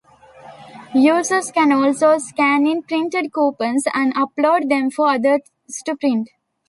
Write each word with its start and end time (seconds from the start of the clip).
Users 0.95 1.51
can 1.51 1.71
also 1.71 2.17
scan 2.17 2.65
in 2.65 2.81
printed 2.81 3.31
coupons 3.31 3.85
and 3.93 4.15
upload 4.15 4.67
them 4.67 4.89
for 4.89 5.09
others 5.09 5.41
to 5.85 5.95
print. 5.95 6.27